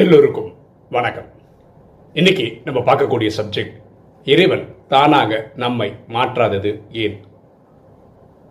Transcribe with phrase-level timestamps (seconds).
[0.00, 0.50] எல்லோருக்கும்
[0.94, 1.26] வணக்கம்.
[2.14, 3.74] இன்னைக்கு நம்ம பார்க்கக்கூடிய சப்ஜெக்ட்
[4.24, 6.70] இறைவன் தானாக நம்மை மாற்றாதது
[7.02, 7.16] ஏன்?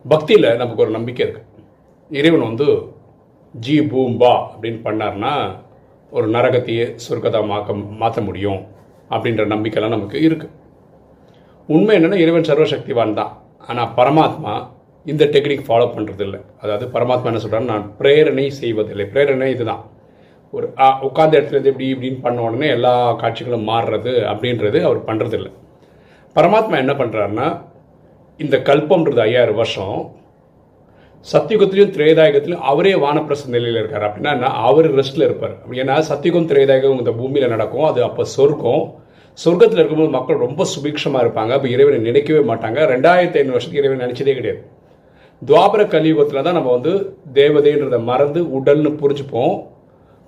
[0.05, 1.43] பக்தியில் நமக்கு ஒரு நம்பிக்கை இருக்கு.
[2.09, 2.67] இறைவன் வந்து
[3.53, 5.33] ஜி பூம்பா அப்படின்னு பண்ணார்னா
[6.11, 8.61] ஒரு நரகத்தையே சொர்க்கதா மாக்க மாற்ற முடியும்
[9.09, 10.49] அப்படின்ற நம்பிக்கைலாம் நமக்கு இருக்கு.
[11.67, 13.31] உண்மை என்னென்னா இறைவன் சர்வசக்திவான் தான்.
[13.67, 14.55] ஆனால் பரமாத்மா
[15.05, 19.07] இந்த டெக்னிக் ஃபாலோ பண்ணுறதில்லை அதாவது பரமாத்மா என்ன சொல்றாரு நான் பிரேரணை செய்வதில்லை.
[19.15, 19.83] பிரேரணை இதுதான்.
[20.51, 20.67] ஒரு
[21.07, 25.49] உட்காந்த இடத்துல இருந்து இப்படி இப்படின்னு பண்ண உடனே எல்லா காட்சிகளும் மாறுறது அப்படின்றது அவர் பண்ணுறதில்ல
[26.35, 27.47] பரமாத்மா என்ன பண்ணுறாருன்னா
[28.39, 29.99] இந்த கல்பம்ன்றது ஐயாயிரம் வருஷம்
[31.31, 34.05] சத்தியுகத்திலையும் திரேதாயுகத்திலையும் அவரே வானப்பிரச நிலையில் இருக்கார்.
[34.07, 35.55] அப்படின்னா அவர் ரெஸ்ட்டில் இருப்பார்.
[35.81, 38.83] ஏன்னா சத்தியுகம் திரேதாயுகம் இந்த பூமியில் நடக்கும் அது அப்போ சொர்க்கம்.
[39.37, 41.51] சொர்க்கத்தில் இருக்கும்போது மக்கள் ரொம்ப சுபீட்சமாக இருப்பாங்க.
[41.57, 42.79] அப்போ இறைவனை நினைக்கவே மாட்டாங்க.
[42.93, 44.61] ரெண்டாயிரத்தி ஐநூறு வருஷத்துக்கு இறைவன் நினைச்சதே கிடையாது.
[45.41, 46.93] துவாபர கலியுகத்தில் தான் நம்ம வந்து
[47.39, 49.53] தேவதைன்றதை மறந்து உடல்னு புரிஞ்சுப்போம்.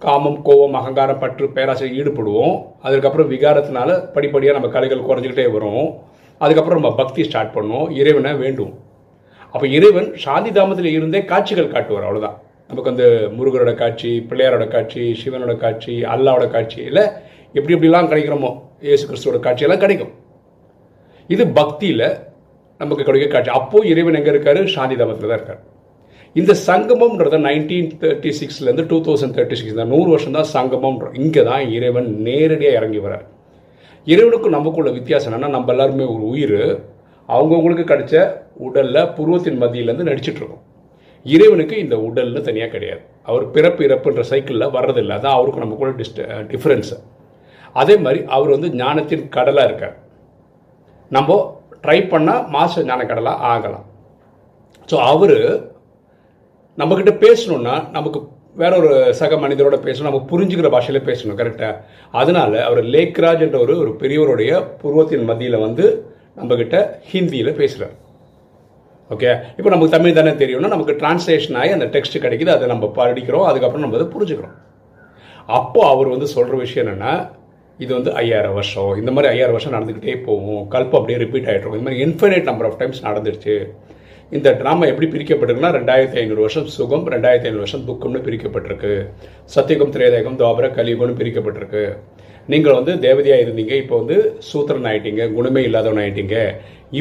[0.05, 2.55] காமம் கோபம் அகங்காரம் பற்று பேராசையில் ஈடுபடுவோம்.
[2.85, 5.87] அதுக்கப்புறம் விகாரத்தினால படிப்படியாக நம்ம கலைகள் குறைஞ்சிக்கிட்டே வரும்.
[6.41, 7.89] அதுக்கப்புறம் நம்ம பக்தி ஸ்டார்ட் பண்ணுவோம்.
[8.01, 8.71] இறைவனை வேண்டும்
[9.53, 12.37] அப்போ இறைவன் சாந்தி தாமத்தில் இருந்தே காட்சிகள் காட்டுவார் அவ்வளோதான்
[12.69, 13.05] நமக்கு அந்த
[13.37, 17.03] முருகரோட காட்சி பிள்ளையாரோட காட்சி சிவனோட காட்சி அல்லாவோட காட்சி இல்லை
[17.55, 18.51] எப்படி எப்படிலாம் கிடைக்கிறோமோ
[18.87, 20.13] இயேசு கிறிஸ்துவோட காட்சியெல்லாம் கிடைக்கும்.
[21.33, 22.07] இது பக்தியில்
[22.81, 23.51] நமக்கு கிடைக்க காட்சி.
[23.59, 24.61] அப்போது இறைவன் எங்கே இருக்காரு?
[24.75, 25.61] சாந்தி தாமத்தில் தான் இருக்கார்.
[26.39, 31.41] இந்த சங்கமம்ன்றத நைன்டீன் தேர்ட்டி சிக்ஸ்லேருந்து டூ தௌசண்ட் தேர்ட்டி சிக்ஸ் இந்த நூறு வருஷம் தான் சங்கமம்ன்ற இங்கே
[31.49, 33.25] தான் இறைவன் நேரடியாக இறங்கி வரார்
[34.07, 36.61] இறைவனுக்கும் நமக்குள்ள வித்தியாசம் என்னன்னா நம்ம எல்லாருமே ஒரு உயிர்.
[37.29, 38.15] அவங்கவுங்களுக்கு கிடைச்ச
[38.67, 40.63] உடலில் புருவத்தின் மத்தியிலேருந்து நடிச்சிட்ருக்கோம்.
[41.25, 43.03] இறைவனுக்கு இந்த உடல்னு தனியாக கிடையாது.
[43.29, 45.17] அவர் பிறப்பு இறப்புன்ற சைக்கிளில் வர்றதில்லை.
[45.19, 46.97] அதான் அவருக்கும் நமக்குள்ள டிஸ்ட டிஃப்ரென்ஸு
[47.81, 49.95] அதே மாதிரி அவர் வந்து ஞானத்தின் கடலாக இருக்கார்.
[51.11, 51.37] நம்ம
[51.83, 53.85] ட்ரை பண்ணால் மாச ஞான கடலாக ஆகலாம்.
[54.89, 55.37] ஸோ அவர்
[56.77, 58.19] நம்மக்கிட்ட பேசணும்னா நமக்கு
[58.55, 61.75] வேற ஒரு சக மனிதரோட பேசணும் நம்ம புரிஞ்சுக்கிற பாஷையில பேசணும் கரெக்டாக
[62.11, 65.85] அதனால அவர் லேக்ராஜ் என்ற ஒரு ஒரு பெரியவருடைய புருவத்தின் மத்தியில் வந்து
[66.37, 66.77] நம்மக்கிட்ட
[67.13, 67.95] ஹிந்தியில் பேசுகிறார்
[69.09, 73.45] ஓகே இப்போ நமக்கு தமிழ் தானே தெரியும்னா நமக்கு டிரான்ஸ்லேஷன் ஆகி அந்த டெக்ஸ்ட் கிடைக்குது அதை நம்ம படிக்கிறோம்
[73.45, 74.55] அதுக்கப்புறம் நம்ம அதை புரிஞ்சுக்கிறோம்.
[75.45, 77.13] அப்போ அவர் வந்து சொல்கிற விஷயம் என்னென்னா
[77.79, 81.89] இது வந்து ஐயாயிரம் வருஷம் இந்த மாதிரி ஐயாயிரம் வருஷம் நடந்துக்கிட்டே போகும் கல்பம் அப்படியே ரிப்பீட் ஆகிட்டு இந்த
[81.89, 83.55] மாதிரி இன்ஃபினைட் நம்பர் ஆஃப் டைம்ஸ் நடந்துருச்சு.
[84.37, 88.91] இந்த ட்ராமா எப்படி பிரிக்கப்பட்டிருக்குன்னா ரெண்டாயிரத்தி ஐநூறு வருஷம் சுகம் ரெண்டாயிரத்தி ஐநூறு வருஷம் துக்கம்னு பிரிக்கப்பட்டிருக்கு.
[89.55, 91.83] சத்தியகம் திரேதகம் துவாபர கலியுகம்னு பிரிக்கப்பட்டிருக்கு.
[92.51, 94.17] நீங்கள் வந்து தேவதையாக இருந்தீங்க இப்போ வந்து
[94.49, 96.37] சூத்திரன் ஆயிட்டீங்க குணமே இல்லாதவன் ஆயிட்டீங்க.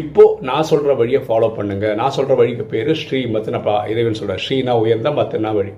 [0.01, 1.87] இப்போ நான் சொல்கிற வழியை ஃபாலோ பண்ணுங்க.
[2.01, 5.73] நான் சொல்கிற வழிக்கு பேர் ஸ்ரீ மத்தனப்பா இறைவன் சொல்கிறேன் ஸ்ரீனா உயர்ந்தா மத்துனா வழி.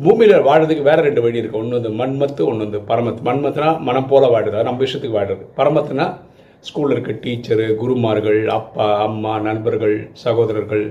[0.00, 4.26] பூமியில் வாழறதுக்கு வேற ரெண்டு வழி இருக்குது ஒன்று வந்து மண்மத்து ஒன்று வந்து பரமத்து மண்மத்துனா மனம் போல
[4.34, 6.06] வாடுறது நம்ம விஷயத்துக்கு வாடுறது பரமத்துனா
[6.66, 10.84] ஸ்கூலில் இருக்க டீச்சரு குருமார்கள் அப்பா அம்மா நண்பர்கள் சகோதரர்கள்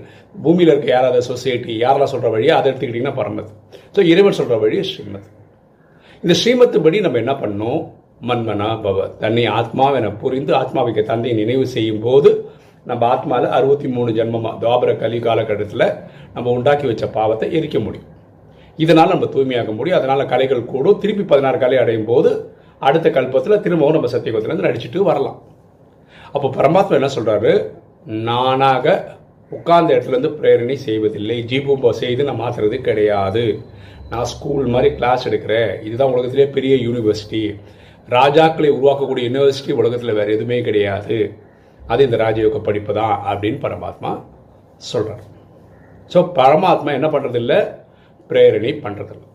[0.44, 3.52] பூமியில் இருக்க யாராவது சொசைட்டி யாரெல்லாம் சொல்கிற வழியோ அதை எடுத்துக்கிட்டிங்கன்னா பரமத்.
[3.96, 5.28] ஸோ இறைவன் சொல்கிற வழி ஸ்ரீமத்.
[6.24, 7.82] இந்த ஸ்ரீமத்து படி நம்ம என்ன பண்ணோம்?
[8.30, 9.00] மன்மனா பவ.
[9.24, 12.30] தன்னை ஆத்மாவென புரிந்து ஆத்மாவிக்க தந்தையை நினைவு செய்யும் போது
[12.90, 15.86] நம்ம ஆத்மாவில் அறுபத்தி மூணு ஜென்மமாக துவாபர கலி காலகட்டத்தில்
[16.36, 18.08] நம்ம உண்டாக்கி வச்ச பாவத்தை எரிக்க முடியும்.
[18.84, 20.00] இதனால் நம்ம தூய்மையாக முடியும்.
[20.00, 21.00] அதனால் கலைகள் கூடும்.
[21.04, 22.32] திருப்பி பதினாறு கலை அடையும் போது
[22.88, 25.38] அடுத்த கல்பத்தில் திரும்பவும் நம்ம சத்தியகுலத்திலேருந்து நடிச்சுட்டு வரலாம்.
[26.34, 27.52] அப்போ பரமாத்மா என்ன சொல்கிறாரு
[28.28, 28.86] நானாக
[29.52, 31.38] உட்கார்ந்த இடத்துல இருந்து பிரேரணை செய்வதில்லை.
[31.52, 33.44] ஜீபூம்பா செய்து நான் மாற்றுறது கிடையாது.
[34.12, 35.72] நான் ஸ்கூல் மாதிரி கிளாஸ் எடுக்கிறேன்.
[35.88, 37.42] இதுதான் உலகத்திலே பெரிய யூனிவர்சிட்டி
[38.16, 41.18] ராஜாக்களை உருவாக்கக்கூடிய யூனிவர்சிட்டி உலகத்தில் வேறு எதுவுமே கிடையாது.
[41.82, 44.12] அது இந்த ராஜயோக படிப்பு தான் அப்படின்னு பரமாத்மா
[44.92, 45.26] சொல்கிறார்
[46.12, 47.54] ஸோ பரமாத்மா என்ன பண்ணுறதில்ல
[48.30, 49.26] பிரேரணை பண்ணுறதில்ல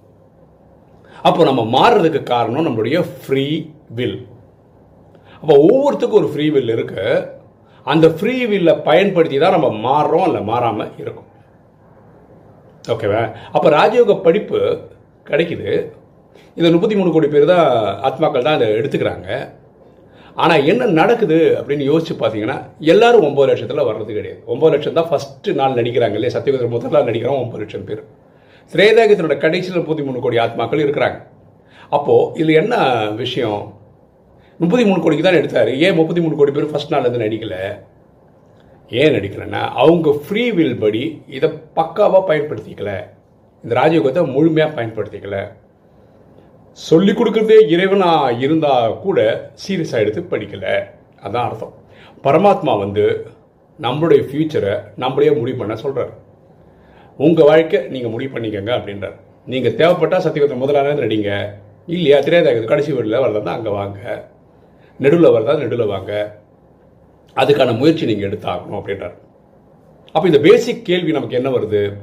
[1.29, 3.47] அப்போ நம்ம மாறுறதுக்கு காரணம் நம்மளுடைய ஃப்ரீ
[3.99, 4.19] வில்
[5.43, 7.05] அப்போ ஒவ்வொருத்துக்கும் ஒரு ஃப்ரீ வில் இருக்கு.
[7.93, 11.29] அந்த ஃப்ரீ வில்லை பயன்படுத்தி தான் நம்ம மாறுறோம் இல்லை மாறாமல் இருக்கும்.
[12.93, 13.23] ஓகேவா
[13.55, 14.61] அப்போ ராஜயோக படிப்பு
[15.31, 15.73] கிடைக்குது.
[16.59, 17.67] இந்த முப்பத்தி மூணு கோடி பேர் தான்
[18.09, 19.29] ஆத்மாக்கள் தான் இதை எடுத்துக்கிறாங்க.
[20.43, 22.59] ஆனால் என்ன நடக்குது அப்படின்னு யோசிச்சு பார்த்தீங்கன்னா
[22.93, 24.41] எல்லாரும் ஒம்பது லட்சத்தில் வர்றது கிடையாது.
[24.53, 26.35] ஒம்பது லட்சம் தான் ஃபஸ்ட்டு நாள் நடிக்கிறாங்க இல்லையா?
[26.37, 28.03] சத்தியகுதிர முதல் நாள் நடிக்கிறோம் ஒம்பது லட்சம் பேர்.
[28.73, 31.19] திரேதாகத்தினோட கடைசியில் முப்பத்தி மூணு கோடி ஆத்மாக்கள் இருக்கிறாங்க.
[31.97, 32.75] அப்போது இதில் என்ன
[33.23, 33.63] விஷயம்?
[34.61, 35.71] முப்பத்தி மூணு கோடிக்கு தான் எடுத்தார்.
[35.85, 37.57] ஏன் முப்பத்தி மூணு கோடி பேர் ஃபஸ்ட் நாள் வந்து நடிக்கல?
[39.01, 41.03] ஏன் நடிக்கலைன்னா அவங்க ஃப்ரீ வில் படி
[41.37, 42.93] இதை பக்காவாக பயன்படுத்திக்கல.
[43.65, 45.37] இந்த ராஜயோகத்தை முழுமையாக பயன்படுத்திக்கல.
[46.79, 49.19] சொல்லி கொடுக்குறதே இறைவனாக இருந்தால் கூட
[49.63, 50.67] சீரியஸாக எடுத்து படிக்கல.
[51.27, 51.75] அதான் அர்த்தம்.
[52.27, 53.05] பரமாத்மா வந்து
[53.79, 56.13] நம்மளுடைய ஃப்யூச்சரை நம்மளே முடிவு பண்ண சொல்கிறார்
[57.19, 59.17] உங்கள் வாழ்க்கை நீங்கள் முடிவு பண்ணிக்கங்க அப்படின்றார்.
[59.53, 61.31] நீங்கள் தேவைப்பட்டால் சத்தியகுத்த முதலாளர் நடிங்க.
[61.95, 63.99] இல்லையா திரையதாக கடைசி வீட்டில் வரதா அங்கே வாங்க.
[65.01, 66.41] நெடுவில் வரதா நெடுவில் வாங்க
[67.37, 69.15] அதுக்கான முயற்சி நீங்கள் எடுத்தாகணும் அப்படின்றார்.
[70.13, 71.97] அப்போ இந்த பேசிக் கேள்வி நமக்கு என்ன வருது?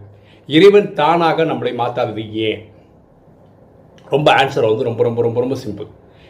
[0.47, 2.62] இறைவன் தானாக நம்மளை மாற்றாதது ஏன்?
[4.07, 5.89] ரொம்ப ஆன்சர் வந்து ரொம்ப ரொம்ப ரொம்ப ரொம்ப சிம்பிள்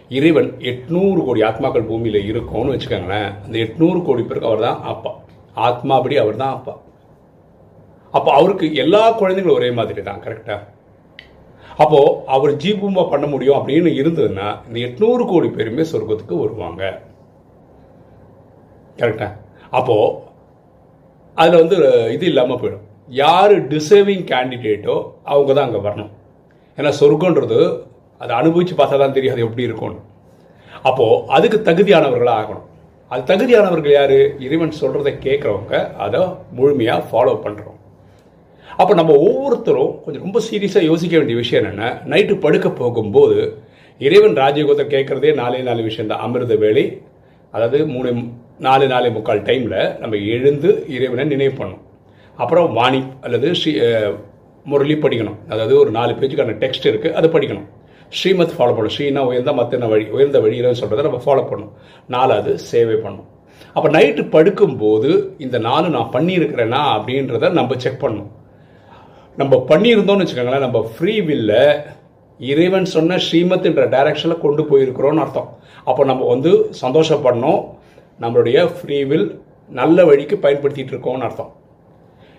[0.10, 3.34] இறைவன் எட்நூறு கோடி ஆத்மாக்கள் பூமியில் இருக்கும்னு வச்சுக்கோங்களேன்.
[3.46, 5.12] அந்த எட்நூறு கோடி பேருக்கு அவர் தான் அப்பா.
[5.56, 6.80] ஆத்மாபடி அவர் தான் அப்பா.
[8.12, 10.60] அப்போ அவருக்கு எல்லா குழந்தைங்களும் ஒரே மாதிரி தான் கரெக்டாக
[11.84, 12.00] அப்போ
[12.36, 16.82] அவர் ஜீபூமா பண்ண முடியும் அப்படின்னு இருந்ததுன்னா இந்த எட்நூறு கோடி பேருமே சொர்க்கத்துக்கு வருவாங்க.
[19.02, 19.28] கரெக்டா
[19.80, 19.96] அப்போ
[21.42, 21.78] அதில் வந்து
[22.16, 22.86] இது இல்லாமல் போயிடும்.
[23.24, 24.96] யார் டிசர்விங் கேண்டிடேட்டோ
[25.32, 26.12] அவங்க தான் அங்கே வரணும்.
[26.78, 27.60] ஏன்னா சொர்க்கன்றது
[28.22, 30.02] அதை அனுபவித்து பார்த்தா தான் தெரியும் அது எப்படி இருக்கும்னு.
[30.90, 32.66] அப்போது அதுக்கு தகுதியானவர்களாக ஆகணும்.
[33.12, 34.18] அது தகுதியானவர்கள் யார்?
[34.46, 36.22] இறைவன் சொல்கிறத கேட்குறவங்க அதை
[36.58, 37.79] முழுமையாக ஃபாலோ பண்ணுறோம்
[38.82, 43.38] அப்போ நம்ம ஒவ்வொருத்தரும் கொஞ்சம் ரொம்ப சீரியஸாக யோசிக்க வேண்டிய விஷயம் என்னென்னா நைட்டு படுக்க போகும்போது
[44.00, 46.86] இறைவன் ராஜயோகத்தை கேட்குறதே நாலே நாலு விஷயம் தான் அமிர்த வேலை
[47.54, 48.10] அதாவது மூணு
[48.66, 51.84] நாலு நாலு முக்கால் டைமில் நம்ம எழுந்து இறைவனை நினைவு பண்ணணும்.
[52.38, 53.72] அப்புறம் வாணி அல்லது ஸ்ரீ
[54.66, 55.38] முரளி படிக்கணும்.
[55.52, 57.68] அதாவது ஒரு நாலு பேஜுக்கான டெக்ஸ்ட் இருக்குது அதை படிக்கணும்.
[58.12, 58.96] ஸ்ரீமத் ஃபாலோ பண்ணணும்.
[58.96, 61.74] ஸ்ரீனா உயர்ந்த மத்தின வழி உயர்ந்த வழியில் சொல்கிறத நம்ம ஃபாலோ பண்ணணும்.
[62.16, 63.30] நாலாவது சேவை பண்ணணும்.
[63.76, 65.10] அப்போ நைட்டு படுக்கும்போது
[65.46, 68.30] இந்த நாலு நான் பண்ணியிருக்கிறேனா அப்படின்றத நம்ம செக் பண்ணணும்.
[69.40, 71.54] நம்ம பண்ணியிருந்தோம்னு வச்சுக்கோங்களேன் நம்ம ஃப்ரீ வில்ல
[72.40, 75.50] இறைவன் சொன்ன ஸ்ரீமத்ன்ற டைரக்ஷனில் கொண்டு போயிருக்கிறோன்னு அர்த்தம்.
[75.90, 76.52] அப்போ நம்ம வந்து
[76.82, 77.62] சந்தோஷப்படணும்.
[78.24, 79.30] நம்மளுடைய ஃப்ரீ வில்
[79.80, 81.52] நல்ல வழிக்கு பயன்படுத்திகிட்டு இருக்கோம்னு அர்த்தம்.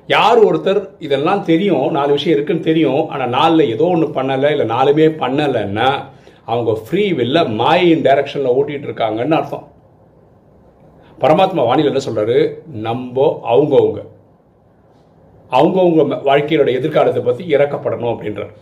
[0.09, 5.09] யார் ஒருத்தர் இதெல்லாம் தெரியும் நாலு விஷயம் இருக்குன்னு தெரியும் ஆனால் நாலில் ஏதோ ஒன்று பண்ணலை இல்லை நாலுமே
[5.23, 5.91] பண்ணலைன்னா
[6.51, 9.67] அவங்க ஃப்ரீ வில்ல மாயின் டைரக்ஷனில் ஓட்டிகிட்டு இருக்காங்கன்னு அர்த்தம்.
[11.25, 12.39] பரமாத்மா வானிலை என்ன சொல்கிறாரு
[12.89, 14.01] நம்ம அவங்கவுங்க.
[15.53, 18.53] அவங்கவுங்க வாழ்க்கையினுடைய எதிர்காலத்தை பற்றி இறக்கப்படணும் அப்படின்றார்.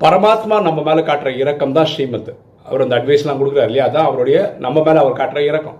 [0.00, 2.30] பரமாத்மா நம்ம மேலே காட்டுற இறக்கம் தான் ஸ்ரீமத்
[2.66, 3.86] அவர் அந்த அட்வைஸ்லாம் கொடுக்குறாரு இல்லையா?
[3.88, 5.78] அதான் அவருடைய நம்ம மேலே அவர் காட்டுற இறக்கம்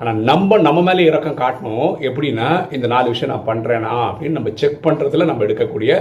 [0.00, 2.46] ஆனால் நம்ம நம்ம மேலே இறக்கம் காட்டணும் எப்படின்னா
[2.76, 5.92] இந்த நாலு விஷயம் நான் பண்ணுறேனா அப்படின்னு நம்ம செக் பண்ணுறதுல நம்ம எடுக்கக்கூடிய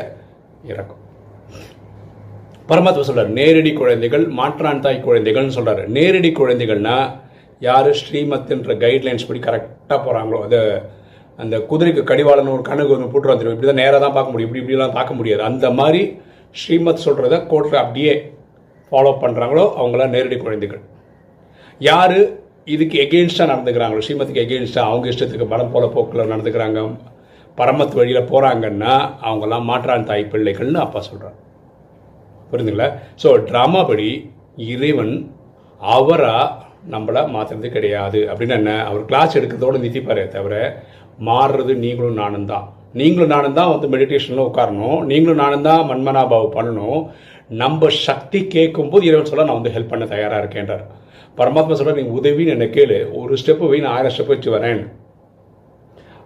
[0.72, 1.02] இறக்கம்
[2.70, 6.98] பரமாத்மா சொல்கிறார் நேரடி குழந்தைகள் மாற்றான் தாய் குழந்தைகள்னு சொல்கிறார் நேரடி குழந்தைகள்னா
[7.62, 10.60] யார் ஸ்ரீமத்ன்ற கைட்லைன்ஸ் படி கரெக்டாக போகிறாங்களோ அது
[11.40, 14.50] அந்த குதிரைக்கு கடிவாளன் ஒரு கண்ணுக்கு ஒன்று போட்டு வந்துடும் இப்படி தான் நேராக தான் பார்க்க முடியும்.
[14.50, 15.42] இப்படி இப்படிலாம் பார்க்க முடியாது.
[15.50, 16.02] அந்த மாதிரி
[16.56, 18.14] ஸ்ரீமத் சொல்கிறத கோர்ட்டில் அப்படியே
[18.92, 20.82] ஃபாலோ பண்ணுறாங்களோ அவங்களாம் நேரடி குழந்தைகள்.
[21.82, 22.18] யார்?
[22.74, 26.82] இதுக்கு எகெயின்ஸ்டாக நடந்துக்கிறாங்களோ ஸ்ரீமத்துக்கு எகெயின்ஸ்டாக அவங்க இஷ்டத்துக்கு பலம் போல போக்கில் நடந்துக்கிறாங்க
[27.58, 28.94] பரமத் வழியில் போகிறாங்கன்னா
[29.28, 31.38] அவங்கெல்லாம் மாற்றான் தாய் பிள்ளைகள்னு அப்பா சொல்கிறார்
[32.52, 32.88] புரிந்துங்களா
[33.24, 34.08] ஸோ ட்ராமா படி
[34.72, 35.14] இறைவன்
[35.82, 36.62] அவராக
[36.94, 38.20] நம்மளை மாற்றுறது கிடையாது.
[38.30, 38.72] அப்படின்னு என்ன?
[38.90, 40.56] அவர் கிளாஸ் எடுக்கிறதோட நிறுத்திப்பாரே தவிர
[41.30, 42.66] மாறுறது நீங்களும் நானும் தான்.
[42.94, 45.00] நீங்களும் நானும் தான் வந்து மெடிடேஷனில் உட்காரணும்.
[45.12, 47.02] நீங்களும் நானும் தான் மன்மனாபாவை பண்ணணும்.
[47.62, 50.84] நம்ம சக்தி கேட்கும்போது இறைவன் சொல்ல நான் வந்து ஹெல்ப் பண்ண தயாராக இருக்கேன்றார்.
[51.38, 52.98] பரமாத்மா சொல்ல நீ உதவின்னு என்ன கேளு.
[53.22, 54.84] ஒரு ஸ்டெப்பு போய் நான் ஆயிரம் ஸ்டெப் வச்சு வரேன்.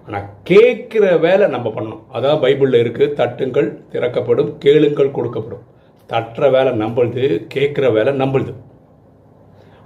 [0.07, 2.03] ஆனால் கேட்குற வேலை நம்ம பண்ணணும்.
[2.13, 5.65] அதான் பைபிளில் இருக்குது தட்டுங்கள் திறக்கப்படும் கேளுங்கள் கொடுக்கப்படும்.
[6.09, 7.23] தட்டுற வேலை நம்பளுது
[7.55, 8.53] கேட்குற வேலை நம்பளுது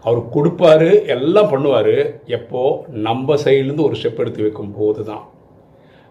[0.03, 2.85] அவர் கொடுப்பாரு எல்லாம் பண்ணுவார் எப்போ?
[2.87, 5.29] நம்ம சைட்லேருந்து ஒரு ஸ்டெப் எடுத்து வைக்கும் போது தான்.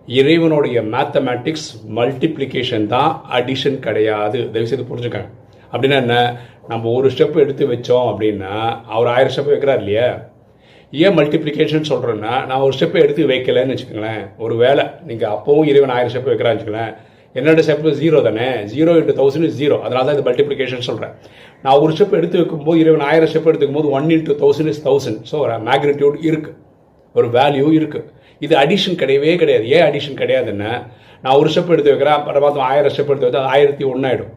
[0.06, 4.50] இறைவனுடைய மேத்தமேட்டிக்ஸ் மல்டிப்ளிகேஷன் தான் அடிஷன் கிடையாது.
[4.50, 5.28] தயவுசெய்து புரிஞ்சுக்கங்க.
[5.72, 6.36] அப்படின்னா என்ன?
[6.68, 10.28] நம்ம ஒரு ஸ்டெப் எடுத்து வச்சோம் அப்படின்னா அவர் ஆயிரம் ஸ்டெப் வைக்கிறார் இல்லையா?
[10.90, 14.38] ஏன் மல்டிப்ளிகேஷன் சொல்கிறேன்னா நான் ஒரு ஸ்டெப்பை எடுத்து வைக்கலன்னு வச்சுக்கோங்களேன்.
[14.38, 16.96] ஒரு வேலை நீங்கள் அப்போவும் இறைவன் ஆயிரம் ஸ்டெப் வைக்கிறான்னு வச்சுக்கோங்களேன்.
[17.34, 18.46] என்னோட ஸ்டெப் ஜீரோ தானே?
[18.72, 21.12] ஜீரோ இன்ட்டு தௌசண்ட் ஜீரோ அதனால தான் இந்த மல்டிப்ளிகேஷன் சொல்கிறேன்
[21.64, 25.20] நான் ஒரு ஸ்டெப் எடுத்து வைக்கும்போது இறைவன் ஆயிரம் ஸ்டெப் எடுத்துக்கும் போது one into thousand is thousand
[25.30, 26.56] so ஒரு மேக்னிடியூட் இருக்குது
[27.14, 28.08] ஒரு வேல்யூ இருக்குது
[28.46, 29.64] இது அடிஷன் கிடையவே கிடையாது.
[29.76, 30.72] ஏன் அடிஷன் கிடையாதுன்னா
[31.24, 34.32] நான் ஒரு ஸ்டெப் எடுத்து வைக்கிறேன் பரமாத்மா ஆயிரம் ஸ்டெப் எடுத்து வச்சா ஆயிரத்தி ஒன்றாயிடும்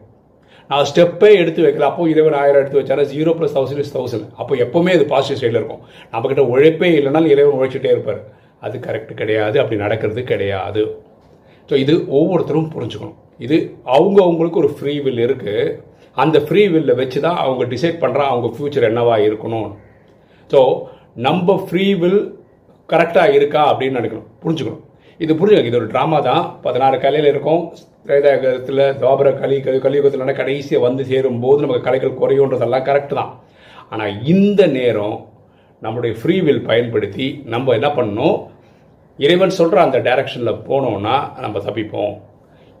[0.70, 4.52] நான் ஸ்டெப்பே எடுத்து வைக்கல அப்போ இருபது ஆயிரம் எடுத்து வச்சாலும் zero plus thousand is thousand அப்போ
[4.64, 5.82] எப்போவுமே அது பாசிட்டிவ் சைடில் இருக்கும்.
[6.12, 8.20] நம்மக்கிட்ட உழைப்பே இல்லைனாலும் இறைவன் உழைச்சிட்டே இருப்பார்.
[8.66, 9.56] அது கரெக்ட் கிடையாது.
[9.62, 10.84] அப்படி நடக்கிறது கிடையாது.
[11.68, 13.18] ஸோ இது ஒவ்வொருத்தரும் புரிஞ்சுக்கணும்.
[13.44, 13.56] இது
[13.96, 15.64] அவங்க அவங்களுக்கு ஒரு ஃப்ரீ வில் இருக்குது
[16.22, 19.70] அந்த ஃப்ரீ வில்ல வச்சு தான் அவங்க டிசைட் பண்ணுறா அவங்க ஃப்யூச்சர் என்னவா இருக்கணும்.
[20.52, 20.60] ஸோ
[21.26, 22.20] நம்ம ஃப்ரீ வில்
[22.92, 24.28] கரெக்டாக இருக்கா அப்படின்னு நினைக்கணும்.
[24.42, 24.84] புரிஞ்சுக்கணும்.
[25.24, 25.70] இது புரிஞ்சுக்கணும்.
[25.70, 26.44] இது ஒரு ட்ராமா தான்.
[26.66, 27.62] பதினாறு கலையில் இருக்கும்.
[28.08, 33.30] திரேதாயுகத்தில் துவாபர கலி கலி கலியுகத்தில் கடைசியாக வந்து சேரும் போது நமக்கு கலைகள் குறையுன்றதெல்லாம் கரெக்ட் தான்.
[33.92, 35.16] ஆனால் இந்த நேரம்
[35.84, 38.36] நம்மளுடைய ஃப்ரீ வில் பயன்படுத்தி நம்ம என்ன பண்ணணும்?
[39.18, 42.14] இறைவன் சொல்கிற அந்த டைரக்ஷனில் போனோம்னா நம்ம தப்பிப்போம்.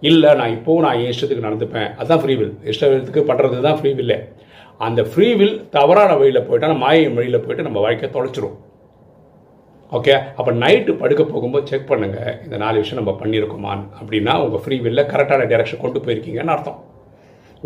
[0.02, 1.88] இல்லை நான் இப்போவும் நான் என் இஷ்டத்துக்கு நடந்துப்பேன்.
[1.98, 4.18] அதுதான் ஃப்ரீ வில் இஷ்டத்துக்கு பண்ணுறது தான் ஃப்ரீவில்லே
[4.86, 8.56] அந்த ஃப்ரீ வில் தவறான வழியில் போயிட்டா மாய மாயின் வழியில் போயிட்டு நம்ம வாழ்க்கையை தொலைச்சிரும்.
[9.96, 14.76] ஓகே அப்போ நைட்டு படுக்க போகும்போது செக் பண்ணுங்கள் இந்த நாலு விஷயம் நம்ம பண்ணியிருக்கோமான்னு அப்படின்னா உங்கள் ஃப்ரீ
[14.86, 16.78] வில்ல கரெக்டான டைரக்ஷன் கொண்டு போயிருக்கீங்கன்னு அர்த்தம்.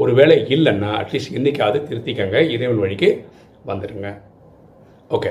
[0.02, 3.08] ஒரு வேளை இல்லைன்னா அட்லீஸ்ட் இன்றைக்காவது திருத்திக்கங்க இறைவன் வழிக்கு
[3.70, 4.10] வந்துடுங்க
[5.16, 5.30] ஓகே